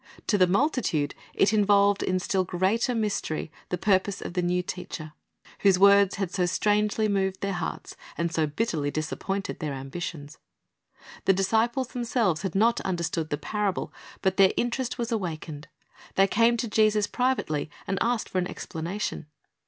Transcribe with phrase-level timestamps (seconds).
[0.25, 5.13] To the multitude it involved in still greater mystery the purpose of the new teacher,
[5.59, 10.39] whose words had so strangely moved their hearts, and so bitterly disappointed their ambidons.
[11.25, 13.93] The disciples themselves had not understood the parable,
[14.23, 15.67] but their interest was awakened.
[16.15, 19.27] They came to Jesus privately, and asked for an explanation.